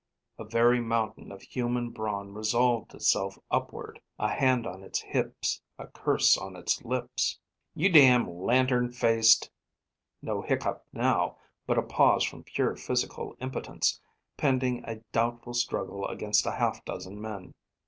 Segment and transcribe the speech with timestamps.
[0.39, 5.85] A very mountain of human brawn resolved itself upward; a hand on its hips; a
[5.85, 7.37] curse on its lips.
[7.75, 9.51] [Illustration: "You'll apologize."] "You damned lantern faced"
[10.23, 11.37] No hiccough now,
[11.67, 14.01] but a pause from pure physical impotence,
[14.37, 17.53] pending a doubtful struggle against a half dozen men.